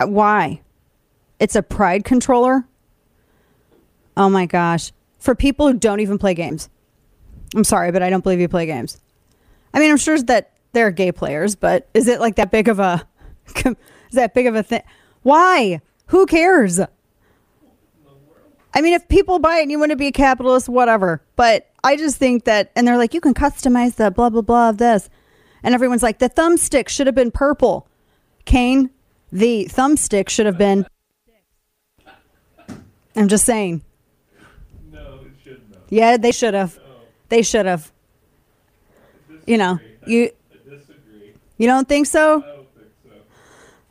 why? 0.00 0.60
It's 1.38 1.56
a 1.56 1.62
pride 1.62 2.04
controller? 2.04 2.66
Oh 4.16 4.28
my 4.28 4.46
gosh. 4.46 4.92
For 5.18 5.34
people 5.34 5.66
who 5.68 5.74
don't 5.74 6.00
even 6.00 6.18
play 6.18 6.34
games. 6.34 6.68
I'm 7.54 7.64
sorry, 7.64 7.92
but 7.92 8.02
I 8.02 8.10
don't 8.10 8.22
believe 8.22 8.40
you 8.40 8.48
play 8.48 8.66
games. 8.66 9.00
I 9.72 9.80
mean, 9.80 9.90
I'm 9.90 9.96
sure 9.96 10.20
that 10.22 10.52
there 10.72 10.86
are 10.86 10.90
gay 10.90 11.12
players, 11.12 11.54
but 11.54 11.88
is 11.94 12.08
it 12.08 12.20
like 12.20 12.36
that 12.36 12.50
big 12.50 12.68
of 12.68 12.78
a 12.78 13.06
is 13.64 13.74
that 14.12 14.34
big 14.34 14.46
of 14.46 14.54
a 14.54 14.62
thing? 14.62 14.82
Why? 15.22 15.80
Who 16.06 16.26
cares? 16.26 16.80
I 18.74 18.82
mean, 18.82 18.92
if 18.92 19.08
people 19.08 19.38
buy 19.38 19.58
it 19.58 19.62
and 19.62 19.70
you 19.70 19.78
want 19.78 19.90
to 19.90 19.96
be 19.96 20.08
a 20.08 20.12
capitalist, 20.12 20.68
whatever. 20.68 21.22
But 21.34 21.70
I 21.82 21.96
just 21.96 22.18
think 22.18 22.44
that, 22.44 22.72
and 22.76 22.86
they're 22.86 22.98
like, 22.98 23.14
you 23.14 23.22
can 23.22 23.32
customize 23.32 23.94
the 23.94 24.10
blah, 24.10 24.28
blah, 24.28 24.42
blah 24.42 24.68
of 24.68 24.76
this. 24.76 25.08
And 25.62 25.74
everyone's 25.74 26.02
like, 26.02 26.18
the 26.18 26.28
thumbstick 26.28 26.88
should 26.88 27.06
have 27.06 27.14
been 27.14 27.30
purple. 27.30 27.88
Kane, 28.46 28.88
the 29.30 29.66
thumbstick 29.70 30.30
should 30.30 30.46
have 30.46 30.56
been. 30.56 30.86
I'm 33.14 33.28
just 33.28 33.44
saying. 33.44 33.82
No, 34.90 35.20
it 35.22 35.32
shouldn't 35.42 35.74
have. 35.74 35.82
Yeah, 35.90 36.16
they 36.16 36.32
should 36.32 36.54
have. 36.54 36.78
They 37.28 37.42
should 37.42 37.66
have. 37.66 37.92
You 39.46 39.58
know, 39.58 39.78
you 40.06 40.30
you 41.58 41.66
don't 41.66 41.88
think 41.88 42.06
so? 42.06 42.42
I 42.42 42.46
don't 42.46 42.74
think 42.74 42.88
so. 43.04 43.10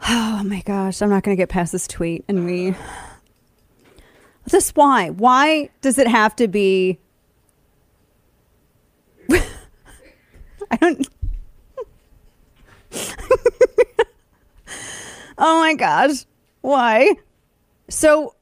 Oh 0.08 0.44
my 0.44 0.62
gosh, 0.62 1.02
I'm 1.02 1.10
not 1.10 1.24
going 1.24 1.36
to 1.36 1.42
get 1.42 1.50
past 1.50 1.72
this 1.72 1.88
tweet 1.88 2.24
and 2.28 2.46
we. 2.46 2.76
This 4.46 4.70
why? 4.72 5.10
Why 5.10 5.70
does 5.82 5.98
it 5.98 6.08
have 6.08 6.36
to 6.36 6.48
be? 6.48 7.00
I 9.32 10.78
don't. 10.80 11.08
oh 15.38 15.54
my 15.65 15.74
gosh, 15.74 16.25
why? 16.62 17.15
So, 17.89 18.36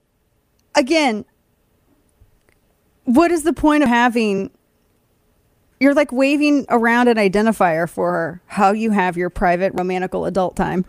again, 0.75 1.25
what 3.05 3.31
is 3.31 3.43
the 3.43 3.53
point 3.53 3.83
of 3.83 3.89
having? 3.89 4.51
You're 5.79 5.93
like 5.93 6.11
waving 6.11 6.65
around 6.69 7.09
an 7.09 7.17
identifier 7.17 7.89
for 7.89 8.41
how 8.45 8.71
you 8.71 8.91
have 8.91 9.17
your 9.17 9.29
private 9.29 9.73
romantical 9.73 10.25
adult 10.25 10.55
time 10.55 10.85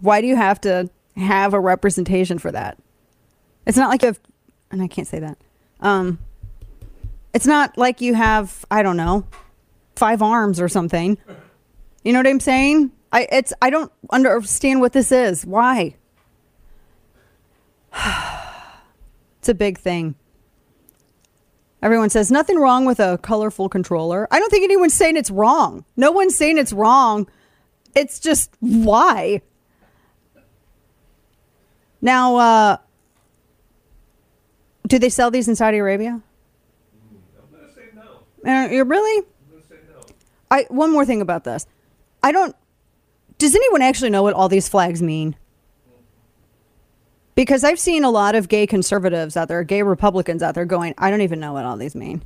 why 0.00 0.20
do 0.20 0.26
you 0.26 0.36
have 0.36 0.60
to 0.62 0.90
have 1.16 1.54
a 1.54 1.60
representation 1.60 2.38
for 2.38 2.52
that? 2.52 2.78
It's 3.66 3.78
not 3.78 3.88
like 3.88 4.02
you 4.02 4.08
have, 4.08 4.20
and 4.70 4.82
I 4.82 4.86
can't 4.86 5.08
say 5.08 5.20
that. 5.20 5.38
Um, 5.80 6.18
it's 7.32 7.46
not 7.46 7.78
like 7.78 8.00
you 8.00 8.14
have, 8.14 8.64
I 8.70 8.82
don't 8.82 8.96
know, 8.96 9.26
five 9.96 10.22
arms 10.22 10.60
or 10.60 10.68
something. 10.68 11.18
You 12.02 12.12
know 12.12 12.18
what 12.18 12.26
I'm 12.26 12.40
saying? 12.40 12.92
I 13.14 13.28
it's 13.30 13.52
I 13.62 13.70
don't 13.70 13.92
understand 14.10 14.80
what 14.80 14.92
this 14.92 15.12
is. 15.12 15.46
Why? 15.46 15.94
it's 19.38 19.48
a 19.48 19.54
big 19.54 19.78
thing. 19.78 20.16
Everyone 21.80 22.10
says 22.10 22.32
nothing 22.32 22.58
wrong 22.58 22.86
with 22.86 22.98
a 22.98 23.18
colorful 23.18 23.68
controller. 23.68 24.26
I 24.32 24.40
don't 24.40 24.50
think 24.50 24.64
anyone's 24.64 24.94
saying 24.94 25.16
it's 25.16 25.30
wrong. 25.30 25.84
No 25.96 26.10
one's 26.10 26.34
saying 26.34 26.58
it's 26.58 26.72
wrong. 26.72 27.28
It's 27.94 28.18
just 28.18 28.50
why? 28.58 29.42
Now, 32.00 32.36
uh, 32.36 32.76
do 34.88 34.98
they 34.98 35.08
sell 35.08 35.30
these 35.30 35.46
in 35.46 35.54
Saudi 35.54 35.78
Arabia? 35.78 36.20
I'm 36.20 37.58
gonna 37.58 37.72
say 37.72 37.82
no. 37.94 38.50
Uh, 38.50 38.68
you 38.70 38.82
really? 38.82 39.18
I'm 39.18 39.52
gonna 39.52 39.64
say 39.68 39.76
no. 39.88 40.00
I 40.50 40.66
one 40.68 40.90
more 40.90 41.04
thing 41.04 41.20
about 41.20 41.44
this. 41.44 41.66
I 42.24 42.32
don't. 42.32 42.56
Does 43.44 43.54
anyone 43.54 43.82
actually 43.82 44.08
know 44.08 44.22
what 44.22 44.32
all 44.32 44.48
these 44.48 44.70
flags 44.70 45.02
mean? 45.02 45.36
Because 47.34 47.62
I've 47.62 47.78
seen 47.78 48.02
a 48.02 48.08
lot 48.08 48.34
of 48.34 48.48
gay 48.48 48.66
conservatives 48.66 49.36
out 49.36 49.48
there, 49.48 49.62
gay 49.64 49.82
Republicans 49.82 50.42
out 50.42 50.54
there, 50.54 50.64
going, 50.64 50.94
"I 50.96 51.10
don't 51.10 51.20
even 51.20 51.40
know 51.40 51.52
what 51.52 51.66
all 51.66 51.76
these 51.76 51.94
mean." 51.94 52.22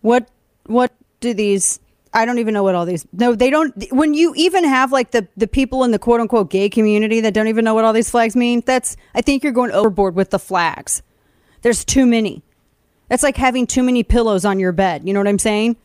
What 0.00 0.28
what 0.64 0.92
do 1.20 1.32
these? 1.32 1.78
I 2.12 2.24
don't 2.24 2.40
even 2.40 2.54
know 2.54 2.64
what 2.64 2.74
all 2.74 2.86
these. 2.86 3.06
No, 3.12 3.36
they 3.36 3.50
don't. 3.50 3.72
When 3.92 4.14
you 4.14 4.34
even 4.34 4.64
have 4.64 4.90
like 4.90 5.12
the 5.12 5.28
the 5.36 5.46
people 5.46 5.84
in 5.84 5.92
the 5.92 6.00
quote 6.00 6.20
unquote 6.20 6.50
gay 6.50 6.68
community 6.68 7.20
that 7.20 7.32
don't 7.32 7.46
even 7.46 7.64
know 7.64 7.74
what 7.74 7.84
all 7.84 7.92
these 7.92 8.10
flags 8.10 8.34
mean, 8.34 8.64
that's 8.66 8.96
I 9.14 9.22
think 9.22 9.44
you're 9.44 9.52
going 9.52 9.70
overboard 9.70 10.16
with 10.16 10.30
the 10.30 10.40
flags. 10.40 11.04
There's 11.62 11.84
too 11.84 12.04
many. 12.04 12.42
That's 13.08 13.22
like 13.22 13.36
having 13.36 13.68
too 13.68 13.84
many 13.84 14.02
pillows 14.02 14.44
on 14.44 14.58
your 14.58 14.72
bed. 14.72 15.06
You 15.06 15.14
know 15.14 15.20
what 15.20 15.28
I'm 15.28 15.38
saying? 15.38 15.76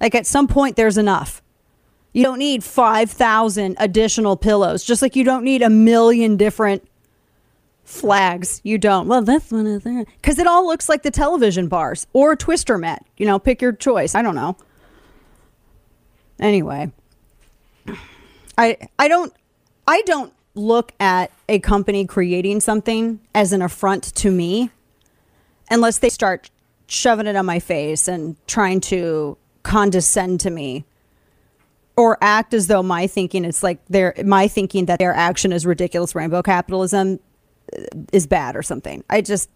Like 0.00 0.14
at 0.14 0.28
some 0.28 0.46
point, 0.46 0.76
there's 0.76 0.96
enough. 0.96 1.42
You 2.14 2.22
don't 2.22 2.38
need 2.38 2.62
5,000 2.62 3.76
additional 3.78 4.36
pillows, 4.36 4.84
just 4.84 5.02
like 5.02 5.16
you 5.16 5.24
don't 5.24 5.42
need 5.42 5.62
a 5.62 5.68
million 5.68 6.36
different 6.36 6.88
flags. 7.82 8.60
You 8.62 8.78
don't. 8.78 9.08
Well, 9.08 9.20
this 9.20 9.50
one 9.50 9.66
is 9.66 9.82
there. 9.82 10.04
Because 10.04 10.38
it 10.38 10.46
all 10.46 10.64
looks 10.64 10.88
like 10.88 11.02
the 11.02 11.10
television 11.10 11.66
bars 11.66 12.06
or 12.12 12.32
a 12.32 12.36
twister 12.36 12.78
mat. 12.78 13.04
You 13.16 13.26
know, 13.26 13.40
pick 13.40 13.60
your 13.60 13.72
choice. 13.72 14.14
I 14.14 14.22
don't 14.22 14.36
know. 14.36 14.56
Anyway, 16.38 16.92
I 18.56 18.78
I 18.98 19.08
don't 19.08 19.32
I 19.86 20.02
don't 20.02 20.32
look 20.54 20.92
at 21.00 21.32
a 21.48 21.58
company 21.58 22.06
creating 22.06 22.60
something 22.60 23.20
as 23.34 23.52
an 23.52 23.60
affront 23.60 24.14
to 24.16 24.30
me 24.30 24.70
unless 25.68 25.98
they 25.98 26.08
start 26.08 26.50
shoving 26.86 27.26
it 27.26 27.34
on 27.34 27.46
my 27.46 27.58
face 27.58 28.06
and 28.06 28.36
trying 28.46 28.80
to 28.80 29.36
condescend 29.64 30.40
to 30.40 30.50
me 30.50 30.84
or 31.96 32.18
act 32.20 32.54
as 32.54 32.66
though 32.66 32.82
my 32.82 33.06
thinking 33.06 33.44
it's 33.44 33.62
like 33.62 33.84
their 33.86 34.14
my 34.24 34.48
thinking 34.48 34.86
that 34.86 34.98
their 34.98 35.12
action 35.14 35.52
is 35.52 35.64
ridiculous 35.64 36.14
rainbow 36.14 36.42
capitalism 36.42 37.20
uh, 37.76 37.82
is 38.12 38.26
bad 38.26 38.56
or 38.56 38.62
something. 38.62 39.04
I 39.08 39.20
just 39.20 39.48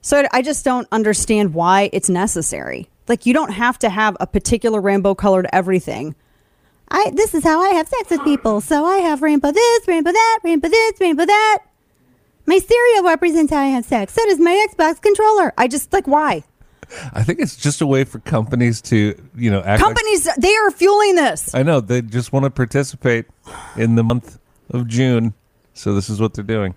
so 0.00 0.24
I- 0.32 0.42
just 0.42 0.64
don't 0.64 0.86
understand 0.92 1.52
why 1.54 1.90
it's 1.92 2.08
necessary. 2.08 2.88
Like 3.08 3.26
you 3.26 3.34
don't 3.34 3.52
have 3.52 3.78
to 3.80 3.88
have 3.88 4.16
a 4.20 4.26
particular 4.26 4.80
rainbow 4.80 5.14
colored 5.14 5.46
everything. 5.52 6.14
I 6.88 7.10
this 7.12 7.34
is 7.34 7.42
how 7.42 7.60
I 7.60 7.70
have 7.70 7.88
sex 7.88 8.10
with 8.10 8.22
people. 8.22 8.60
So 8.60 8.84
I 8.84 8.98
have 8.98 9.22
rainbow 9.22 9.50
this, 9.50 9.88
rainbow 9.88 10.12
that, 10.12 10.38
rainbow 10.44 10.68
this, 10.68 11.00
rainbow 11.00 11.26
that. 11.26 11.58
My 12.46 12.58
cereal 12.58 13.02
represents 13.02 13.52
how 13.52 13.58
I 13.58 13.66
have 13.66 13.84
sex. 13.84 14.14
So 14.14 14.24
does 14.26 14.38
my 14.38 14.66
Xbox 14.70 15.02
controller. 15.02 15.52
I 15.58 15.66
just 15.66 15.92
like 15.92 16.06
why? 16.06 16.44
I 17.12 17.22
think 17.22 17.40
it's 17.40 17.56
just 17.56 17.80
a 17.80 17.86
way 17.86 18.04
for 18.04 18.20
companies 18.20 18.80
to, 18.82 19.20
you 19.36 19.50
know, 19.50 19.58
act 19.58 19.66
like- 19.66 19.80
Companies 19.80 20.28
they 20.38 20.54
are 20.54 20.70
fueling 20.70 21.16
this. 21.16 21.54
I 21.54 21.62
know 21.62 21.80
they 21.80 22.02
just 22.02 22.32
want 22.32 22.44
to 22.44 22.50
participate 22.50 23.26
in 23.76 23.96
the 23.96 24.04
month 24.04 24.38
of 24.70 24.86
June, 24.86 25.34
so 25.74 25.94
this 25.94 26.08
is 26.08 26.20
what 26.20 26.34
they're 26.34 26.44
doing. 26.44 26.74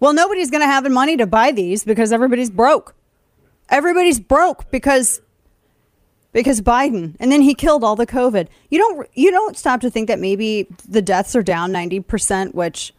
Well, 0.00 0.12
nobody's 0.12 0.50
going 0.50 0.60
to 0.60 0.66
have 0.66 0.84
the 0.84 0.90
money 0.90 1.16
to 1.16 1.26
buy 1.26 1.50
these 1.50 1.84
because 1.84 2.12
everybody's 2.12 2.50
broke. 2.50 2.94
Everybody's 3.70 4.20
broke 4.20 4.70
because 4.70 5.20
because 6.32 6.60
Biden, 6.60 7.14
and 7.20 7.30
then 7.32 7.40
he 7.40 7.54
killed 7.54 7.84
all 7.84 7.96
the 7.96 8.06
COVID. 8.06 8.48
You 8.68 8.78
don't 8.78 9.08
you 9.14 9.30
don't 9.30 9.56
stop 9.56 9.80
to 9.80 9.90
think 9.90 10.08
that 10.08 10.18
maybe 10.18 10.66
the 10.86 11.00
deaths 11.00 11.34
are 11.34 11.42
down 11.42 11.72
ninety 11.72 12.00
percent, 12.00 12.54
which 12.54 12.92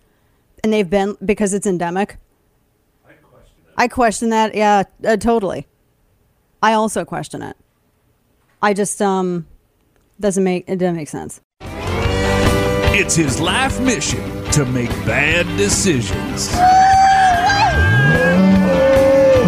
and 0.64 0.74
they've 0.74 0.90
been 0.90 1.16
because 1.24 1.54
it's 1.54 1.68
endemic. 1.68 2.18
I 3.78 3.88
question 3.88 4.30
that. 4.30 4.56
Yeah, 4.56 4.84
uh, 5.04 5.18
totally. 5.18 5.68
I 6.62 6.74
also 6.74 7.06
question 7.06 7.42
it. 7.42 7.58
I 8.62 8.74
just 8.74 9.02
um 9.02 9.46
doesn't 10.20 10.44
make 10.44 10.66
it 10.68 10.78
doesn't 10.78 10.96
make 10.96 11.10
sense. 11.10 11.42
It's 12.98 13.16
his 13.16 13.40
life 13.40 13.80
mission 13.82 14.44
to 14.52 14.66
make 14.66 14.90
bad 15.06 15.46
decisions. 15.58 16.50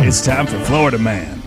It's 0.06 0.24
time 0.26 0.46
for 0.46 0.60
Florida 0.66 0.98
Man. 0.98 1.42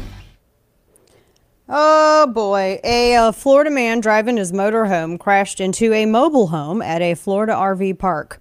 Oh 1.68 2.26
boy. 2.26 2.80
A 2.82 3.14
uh, 3.14 3.32
Florida 3.32 3.70
man 3.70 4.00
driving 4.00 4.36
his 4.36 4.50
motorhome 4.50 5.20
crashed 5.20 5.60
into 5.60 5.92
a 5.92 6.04
mobile 6.06 6.48
home 6.48 6.82
at 6.82 7.00
a 7.00 7.14
Florida 7.14 7.52
RV 7.52 7.98
park. 7.98 8.39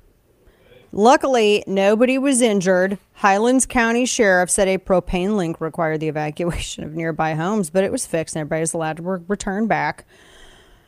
Luckily, 0.92 1.64
nobody 1.68 2.18
was 2.18 2.42
injured. 2.42 2.98
Highlands 3.14 3.66
County 3.66 4.06
Sheriff 4.06 4.50
said 4.50 4.68
a 4.68 4.78
propane 4.78 5.36
link 5.36 5.62
required 5.62 6.00
the 6.00 6.08
evacuation 6.08 6.84
of 6.84 6.96
nearby 6.96 7.36
homes, 7.36 7.70
but 7.70 7.84
it 7.84 7.92
was 7.92 8.08
fixed 8.08 8.36
and 8.36 8.42
everybody's 8.42 8.74
allowed 8.74 8.98
to 8.98 9.04
re- 9.04 9.20
return 9.28 9.68
back. 9.68 10.06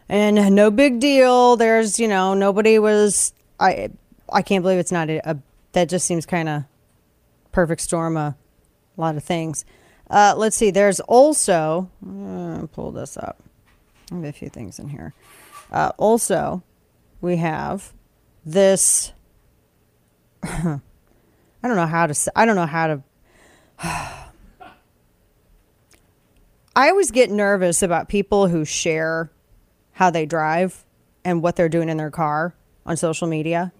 And 0.09 0.55
no 0.55 0.71
big 0.71 0.99
deal. 0.99 1.55
There's, 1.55 1.99
you 1.99 2.07
know, 2.07 2.33
nobody 2.33 2.79
was. 2.79 3.33
I 3.59 3.91
I 4.29 4.41
can't 4.41 4.61
believe 4.63 4.79
it's 4.79 4.91
not 4.91 5.09
a. 5.09 5.29
a 5.29 5.37
that 5.73 5.87
just 5.87 6.05
seems 6.05 6.25
kind 6.25 6.49
of 6.49 6.63
perfect 7.53 7.81
storm. 7.81 8.17
A 8.17 8.35
lot 8.97 9.15
of 9.15 9.23
things. 9.23 9.63
Uh, 10.09 10.33
let's 10.35 10.57
see. 10.57 10.69
There's 10.69 10.99
also. 11.01 11.89
Uh, 12.05 12.67
pull 12.73 12.91
this 12.91 13.15
up. 13.15 13.41
I 14.11 14.15
have 14.15 14.23
a 14.25 14.31
few 14.33 14.49
things 14.49 14.79
in 14.79 14.89
here. 14.89 15.13
Uh, 15.71 15.91
also, 15.97 16.61
we 17.21 17.37
have 17.37 17.93
this. 18.45 19.13
I 20.43 20.79
don't 21.63 21.75
know 21.75 21.85
how 21.87 22.07
to. 22.07 22.31
I 22.35 22.45
don't 22.45 22.55
know 22.55 22.65
how 22.65 22.87
to. 22.87 23.03
I 26.73 26.89
always 26.89 27.11
get 27.11 27.29
nervous 27.29 27.83
about 27.83 28.07
people 28.07 28.47
who 28.47 28.63
share 28.63 29.29
how 29.93 30.09
they 30.09 30.25
drive 30.25 30.85
and 31.23 31.43
what 31.43 31.55
they're 31.55 31.69
doing 31.69 31.89
in 31.89 31.97
their 31.97 32.11
car 32.11 32.55
on 32.85 32.97
social 32.97 33.27
media. 33.27 33.73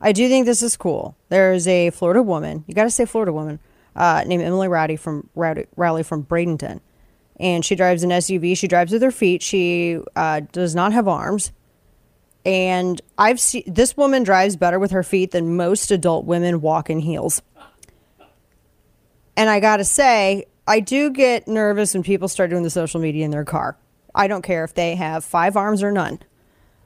I 0.00 0.12
do 0.12 0.28
think 0.28 0.46
this 0.46 0.62
is 0.62 0.76
cool. 0.76 1.16
There's 1.28 1.68
a 1.68 1.90
Florida 1.90 2.22
woman, 2.22 2.64
you 2.66 2.74
got 2.74 2.84
to 2.84 2.90
say 2.90 3.04
Florida 3.04 3.32
woman, 3.32 3.58
uh, 3.94 4.24
named 4.26 4.42
Emily 4.42 4.68
Rowdy 4.68 4.96
from 4.96 5.28
Rowdy, 5.34 6.02
from 6.02 6.24
Bradenton. 6.24 6.80
And 7.38 7.64
she 7.64 7.74
drives 7.74 8.02
an 8.02 8.10
SUV. 8.10 8.56
She 8.56 8.68
drives 8.68 8.92
with 8.92 9.02
her 9.02 9.10
feet. 9.10 9.42
She 9.42 9.98
uh, 10.14 10.40
does 10.52 10.74
not 10.74 10.92
have 10.92 11.08
arms. 11.08 11.52
And 12.50 13.00
I've 13.16 13.38
seen 13.38 13.62
this 13.64 13.96
woman 13.96 14.24
drives 14.24 14.56
better 14.56 14.80
with 14.80 14.90
her 14.90 15.04
feet 15.04 15.30
than 15.30 15.54
most 15.54 15.92
adult 15.92 16.24
women 16.24 16.60
walk 16.60 16.90
in 16.90 16.98
heels. 16.98 17.42
And 19.36 19.48
I 19.48 19.60
got 19.60 19.76
to 19.76 19.84
say, 19.84 20.46
I 20.66 20.80
do 20.80 21.10
get 21.10 21.46
nervous 21.46 21.94
when 21.94 22.02
people 22.02 22.26
start 22.26 22.50
doing 22.50 22.64
the 22.64 22.70
social 22.70 23.00
media 23.00 23.24
in 23.24 23.30
their 23.30 23.44
car. 23.44 23.76
I 24.16 24.26
don't 24.26 24.42
care 24.42 24.64
if 24.64 24.74
they 24.74 24.96
have 24.96 25.24
five 25.24 25.56
arms 25.56 25.80
or 25.80 25.92
none. 25.92 26.18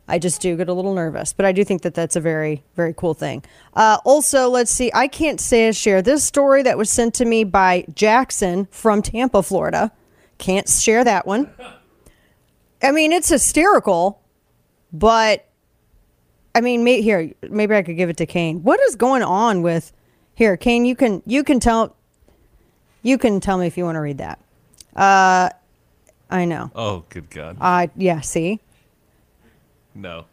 I 0.07 0.19
just 0.19 0.43
do 0.43 0.55
get 0.55 0.69
a 0.69 0.75
little 0.75 0.93
nervous, 0.93 1.33
but 1.33 1.47
I 1.47 1.53
do 1.53 1.65
think 1.65 1.81
that 1.81 1.95
that's 1.95 2.15
a 2.15 2.21
very, 2.21 2.63
very 2.77 2.93
cool 2.93 3.15
thing. 3.15 3.43
Uh, 3.73 3.97
also, 4.05 4.51
let's 4.51 4.71
see. 4.71 4.91
I 4.93 5.09
can't 5.09 5.41
say 5.41 5.73
share 5.73 6.03
this 6.03 6.23
story 6.25 6.63
that 6.63 6.77
was 6.77 6.91
sent 6.91 7.15
to 7.15 7.25
me 7.25 7.43
by 7.43 7.87
Jackson 7.95 8.69
from 8.71 9.01
Tampa, 9.01 9.43
Florida. 9.43 9.91
Can't 10.37 10.69
share 10.69 11.05
that 11.05 11.27
one. 11.27 11.51
I 12.83 12.93
mean, 12.93 13.13
it's 13.13 13.31
hysterical, 13.31 14.21
but 14.93 15.49
I 16.55 16.61
mean, 16.61 16.85
may, 16.85 17.03
here 17.03 17.33
maybe 17.51 17.75
I 17.75 17.83
could 17.83 17.97
give 17.97 18.09
it 18.11 18.17
to 18.19 18.27
Kane. 18.27 18.63
What 18.63 18.81
is 18.81 18.95
going 18.97 19.23
on 19.23 19.63
with 19.63 19.93
here, 20.35 20.57
Kane? 20.57 20.85
You 20.85 20.95
can 20.97 21.23
you 21.27 21.43
can 21.45 21.59
tell 21.61 21.97
you 23.03 23.19
can 23.19 23.41
tell 23.41 23.59
me 23.59 23.67
if 23.67 23.77
you 23.77 23.85
want 23.85 23.97
to 23.97 24.01
read 24.01 24.19
that. 24.19 24.39
Uh, 24.95 25.51
I 26.31 26.45
know. 26.45 26.71
Oh, 26.75 27.05
good 27.09 27.29
God. 27.31 27.57
Uh, 27.61 27.89
yeah. 27.97 28.21
See, 28.21 28.61
no. 29.95 30.27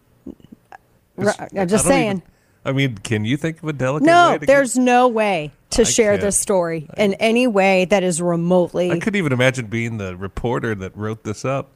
R- 1.17 1.35
I 1.39 1.47
I'm 1.55 1.67
just 1.67 1.85
don't 1.85 1.91
saying. 1.91 2.07
even- 2.07 2.23
I 2.63 2.71
mean, 2.73 2.95
can 2.99 3.25
you 3.25 3.37
think 3.37 3.63
of 3.63 3.69
a 3.69 3.73
delicate 3.73 4.05
way 4.05 4.11
No, 4.13 4.37
to 4.37 4.45
there's 4.45 4.77
no 4.77 5.07
way 5.07 5.51
to 5.71 5.81
I 5.81 5.85
share 5.85 6.11
can't. 6.11 6.21
this 6.21 6.37
story 6.37 6.87
in 6.95 7.15
any 7.15 7.47
way 7.47 7.85
that 7.85 8.03
is 8.03 8.21
remotely. 8.21 8.91
I 8.91 8.99
couldn't 8.99 9.17
even 9.17 9.33
imagine 9.33 9.65
being 9.65 9.97
the 9.97 10.15
reporter 10.15 10.75
that 10.75 10.95
wrote 10.95 11.23
this 11.23 11.43
up. 11.43 11.69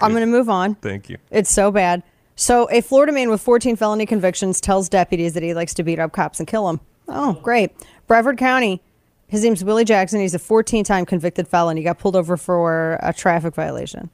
I'm 0.00 0.12
going 0.12 0.22
to 0.22 0.26
move 0.26 0.48
on. 0.48 0.76
Thank 0.76 1.10
you. 1.10 1.18
It's 1.30 1.52
so 1.52 1.70
bad. 1.70 2.02
So, 2.40 2.70
a 2.70 2.82
Florida 2.82 3.10
man 3.10 3.30
with 3.30 3.40
14 3.40 3.74
felony 3.74 4.06
convictions 4.06 4.60
tells 4.60 4.88
deputies 4.88 5.32
that 5.32 5.42
he 5.42 5.54
likes 5.54 5.74
to 5.74 5.82
beat 5.82 5.98
up 5.98 6.12
cops 6.12 6.38
and 6.38 6.46
kill 6.46 6.68
them. 6.68 6.80
Oh, 7.08 7.32
great. 7.32 7.72
Bradford 8.06 8.38
County. 8.38 8.80
His 9.26 9.42
name's 9.42 9.64
Willie 9.64 9.84
Jackson. 9.84 10.20
He's 10.20 10.34
a 10.34 10.38
14 10.38 10.84
time 10.84 11.04
convicted 11.04 11.48
felon. 11.48 11.76
He 11.76 11.82
got 11.82 11.98
pulled 11.98 12.14
over 12.14 12.36
for 12.36 12.96
a 13.02 13.12
traffic 13.12 13.56
violation. 13.56 14.08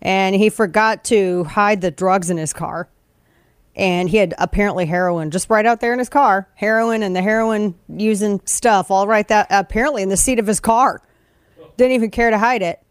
And 0.00 0.34
he 0.34 0.50
forgot 0.50 1.04
to 1.04 1.44
hide 1.44 1.82
the 1.82 1.92
drugs 1.92 2.30
in 2.30 2.36
his 2.36 2.52
car. 2.52 2.88
And 3.76 4.10
he 4.10 4.16
had 4.16 4.34
apparently 4.38 4.84
heroin 4.84 5.30
just 5.30 5.48
right 5.48 5.64
out 5.64 5.78
there 5.78 5.92
in 5.92 6.00
his 6.00 6.08
car. 6.08 6.48
Heroin 6.56 7.04
and 7.04 7.14
the 7.14 7.22
heroin 7.22 7.76
using 7.88 8.40
stuff 8.44 8.90
all 8.90 9.06
right 9.06 9.28
that 9.28 9.46
apparently 9.50 10.02
in 10.02 10.08
the 10.08 10.16
seat 10.16 10.40
of 10.40 10.48
his 10.48 10.58
car. 10.58 11.00
Didn't 11.76 11.92
even 11.92 12.10
care 12.10 12.30
to 12.30 12.38
hide 12.38 12.62
it. 12.62 12.82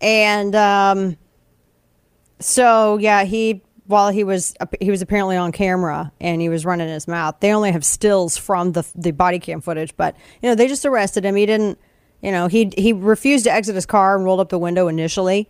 And 0.00 0.56
um, 0.56 1.16
so 2.40 2.96
yeah, 2.98 3.22
he 3.22 3.62
while 3.90 4.10
he 4.10 4.24
was 4.24 4.54
he 4.80 4.90
was 4.90 5.02
apparently 5.02 5.36
on 5.36 5.52
camera 5.52 6.12
and 6.20 6.40
he 6.40 6.48
was 6.48 6.64
running 6.64 6.88
his 6.88 7.08
mouth. 7.08 7.36
They 7.40 7.52
only 7.52 7.72
have 7.72 7.84
stills 7.84 8.36
from 8.36 8.72
the 8.72 8.86
the 8.94 9.10
body 9.10 9.38
cam 9.38 9.60
footage, 9.60 9.96
but 9.96 10.16
you 10.40 10.48
know 10.48 10.54
they 10.54 10.68
just 10.68 10.86
arrested 10.86 11.24
him. 11.24 11.34
He 11.36 11.44
didn't, 11.44 11.78
you 12.22 12.30
know, 12.30 12.46
he 12.46 12.72
he 12.78 12.92
refused 12.92 13.44
to 13.44 13.52
exit 13.52 13.74
his 13.74 13.86
car 13.86 14.16
and 14.16 14.24
rolled 14.24 14.40
up 14.40 14.48
the 14.48 14.58
window 14.58 14.88
initially. 14.88 15.48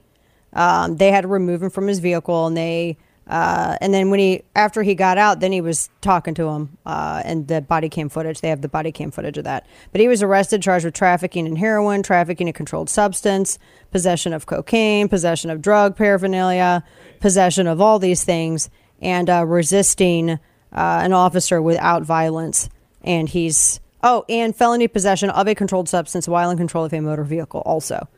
Um, 0.52 0.96
they 0.96 1.12
had 1.12 1.22
to 1.22 1.28
remove 1.28 1.62
him 1.62 1.70
from 1.70 1.86
his 1.86 2.00
vehicle, 2.00 2.46
and 2.46 2.56
they 2.56 2.96
uh, 3.30 3.76
and 3.80 3.94
then 3.94 4.10
when 4.10 4.18
he 4.18 4.42
after 4.56 4.82
he 4.82 4.96
got 4.96 5.16
out, 5.16 5.38
then 5.38 5.52
he 5.52 5.60
was 5.60 5.88
talking 6.00 6.34
to 6.34 6.48
him, 6.48 6.76
uh, 6.84 7.22
and 7.24 7.46
the 7.46 7.60
body 7.60 7.88
cam 7.88 8.08
footage. 8.08 8.40
They 8.40 8.48
have 8.48 8.60
the 8.60 8.68
body 8.68 8.90
cam 8.90 9.12
footage 9.12 9.38
of 9.38 9.44
that. 9.44 9.68
But 9.92 10.00
he 10.00 10.08
was 10.08 10.20
arrested, 10.20 10.62
charged 10.62 10.84
with 10.84 10.94
trafficking 10.94 11.46
in 11.46 11.54
heroin, 11.54 12.02
trafficking 12.02 12.48
a 12.48 12.52
controlled 12.52 12.90
substance, 12.90 13.56
possession 13.92 14.32
of 14.32 14.46
cocaine, 14.46 15.08
possession 15.08 15.48
of 15.48 15.62
drug 15.62 15.94
paraphernalia, 15.94 16.82
possession 17.20 17.68
of 17.68 17.80
all 17.80 18.00
these 18.00 18.24
things, 18.24 18.68
and 19.00 19.30
uh, 19.30 19.46
resisting 19.46 20.30
uh, 20.30 20.38
an 20.72 21.12
officer 21.12 21.62
without 21.62 22.02
violence. 22.02 22.68
And 23.02 23.28
he's 23.28 23.78
oh, 24.02 24.24
and 24.28 24.56
felony 24.56 24.88
possession 24.88 25.30
of 25.30 25.46
a 25.46 25.54
controlled 25.54 25.88
substance 25.88 26.26
while 26.26 26.50
in 26.50 26.58
control 26.58 26.84
of 26.84 26.92
a 26.92 27.00
motor 27.00 27.22
vehicle. 27.22 27.60
Also, 27.60 28.08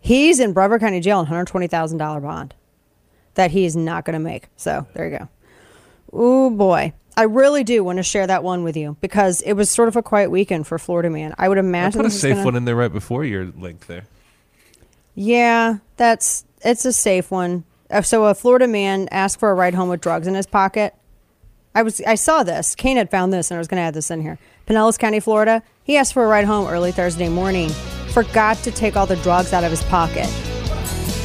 he's 0.00 0.40
in 0.40 0.52
Brevard 0.52 0.80
County 0.80 0.98
Jail 0.98 1.20
on 1.20 1.26
hundred 1.26 1.46
twenty 1.46 1.68
thousand 1.68 1.98
dollar 1.98 2.18
bond 2.18 2.56
that 3.36 3.50
he 3.52 3.64
is 3.64 3.74
not 3.76 4.04
going 4.04 4.14
to 4.14 4.18
make. 4.20 4.48
So 4.56 4.86
there 4.92 5.08
you 5.08 5.18
go. 5.18 5.28
Oh 6.12 6.50
boy. 6.50 6.92
I 7.18 7.22
really 7.22 7.64
do 7.64 7.82
want 7.82 7.96
to 7.96 8.02
share 8.02 8.26
that 8.26 8.42
one 8.44 8.62
with 8.62 8.76
you 8.76 8.98
because 9.00 9.40
it 9.40 9.54
was 9.54 9.70
sort 9.70 9.88
of 9.88 9.96
a 9.96 10.02
quiet 10.02 10.30
weekend 10.30 10.66
for 10.66 10.78
Florida 10.78 11.08
man. 11.08 11.34
I 11.38 11.48
would 11.48 11.56
imagine. 11.56 12.00
I 12.00 12.04
put 12.04 12.12
a 12.12 12.14
safe 12.14 12.34
gonna- 12.34 12.44
one 12.44 12.56
in 12.56 12.66
there 12.66 12.76
right 12.76 12.92
before 12.92 13.24
your 13.24 13.46
link 13.46 13.86
there. 13.86 14.04
Yeah, 15.14 15.78
that's 15.96 16.44
it's 16.62 16.84
a 16.84 16.92
safe 16.92 17.30
one. 17.30 17.64
Uh, 17.90 18.02
So 18.02 18.24
a 18.26 18.34
Florida 18.34 18.66
man 18.66 19.08
asked 19.10 19.38
for 19.40 19.50
a 19.50 19.54
ride 19.54 19.74
home 19.74 19.88
with 19.88 20.00
drugs 20.02 20.26
in 20.26 20.34
his 20.34 20.46
pocket. 20.46 20.94
I 21.74 21.82
was 21.82 22.00
I 22.02 22.16
saw 22.16 22.42
this. 22.42 22.74
Kane 22.74 22.96
had 22.98 23.10
found 23.10 23.32
this, 23.32 23.50
and 23.50 23.56
I 23.56 23.58
was 23.58 23.68
going 23.68 23.78
to 23.78 23.84
add 23.84 23.94
this 23.94 24.10
in 24.10 24.20
here. 24.20 24.38
Pinellas 24.66 24.98
County, 24.98 25.20
Florida. 25.20 25.62
He 25.84 25.96
asked 25.96 26.12
for 26.12 26.24
a 26.24 26.28
ride 26.28 26.44
home 26.44 26.66
early 26.68 26.92
Thursday 26.92 27.28
morning. 27.28 27.68
Forgot 28.10 28.58
to 28.58 28.70
take 28.70 28.96
all 28.96 29.06
the 29.06 29.16
drugs 29.16 29.52
out 29.52 29.62
of 29.64 29.70
his 29.70 29.82
pocket. 29.84 30.26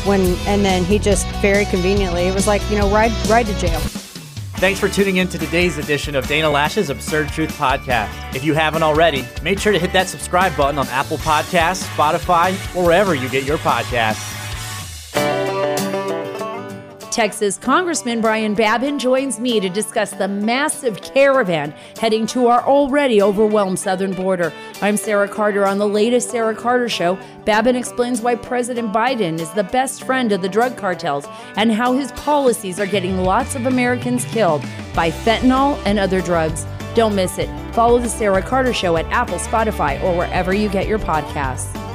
When 0.06 0.36
and 0.48 0.66
then 0.66 0.84
he 0.84 1.00
just 1.00 1.28
very 1.42 1.66
conveniently 1.66 2.24
it 2.24 2.34
was 2.34 2.48
like 2.48 2.62
you 2.70 2.78
know 2.78 2.90
ride 2.90 3.12
ride 3.28 3.46
to 3.48 3.58
jail. 3.60 3.80
Thanks 4.62 4.80
for 4.80 4.88
tuning 4.88 5.18
in 5.18 5.28
to 5.30 5.40
today's 5.40 5.80
edition 5.80 6.16
of 6.16 6.28
Dana 6.28 6.48
Loesch's 6.48 6.92
Absurd 6.92 7.30
Truth 7.30 7.58
Podcast. 7.58 8.36
If 8.36 8.44
you 8.44 8.54
haven't 8.54 8.84
already, 8.84 9.28
make 9.42 9.58
sure 9.58 9.72
to 9.72 9.80
hit 9.80 9.92
that 9.94 10.08
subscribe 10.08 10.56
button 10.56 10.78
on 10.78 10.88
Apple 10.90 11.18
Podcasts, 11.18 11.84
Spotify, 11.96 12.52
or 12.76 12.86
wherever 12.86 13.16
you 13.16 13.28
get 13.28 13.44
your 13.44 13.58
podcasts. 13.58 14.31
Texas 17.12 17.58
Congressman 17.58 18.22
Brian 18.22 18.54
Babin 18.54 18.98
joins 18.98 19.38
me 19.38 19.60
to 19.60 19.68
discuss 19.68 20.12
the 20.12 20.30
massive 20.30 21.02
caravan 21.02 21.72
heading 22.00 22.26
to 22.28 22.48
our 22.48 22.62
already 22.62 23.22
overwhelmed 23.22 23.78
southern 23.78 24.14
border. 24.14 24.54
I'm 24.82 24.96
Sarah 24.96 25.28
Carter 25.28 25.66
on 25.66 25.78
the 25.78 25.88
latest 25.88 26.32
Sarah 26.32 26.56
Carter 26.56 26.88
Show. 26.88 27.20
Babin 27.44 27.76
explains 27.76 28.22
why 28.22 28.36
President 28.36 28.94
Biden 28.94 29.42
is 29.42 29.52
the 29.52 29.66
best 29.66 30.04
friend 30.04 30.32
of 30.32 30.42
the 30.42 30.48
drug 30.48 30.78
cartels 30.78 31.28
and 31.58 31.70
how 31.70 31.92
his 31.92 32.14
policies 32.14 32.80
are 32.80 32.88
getting 32.88 33.18
lots 33.18 33.56
of 33.56 33.66
Americans 33.66 34.24
killed 34.24 34.62
by 34.96 35.12
fentanyl 35.12 35.78
and 35.86 36.00
other 36.00 36.22
drugs. 36.22 36.66
Don't 36.96 37.14
miss 37.14 37.38
it. 37.38 37.50
Follow 37.74 38.00
the 38.00 38.08
Sarah 38.08 38.42
Carter 38.42 38.74
Show 38.74 38.96
at 38.96 39.06
Apple, 39.08 39.38
Spotify, 39.38 40.02
or 40.02 40.16
wherever 40.16 40.54
you 40.54 40.70
get 40.70 40.88
your 40.88 41.00
podcasts. 41.00 41.91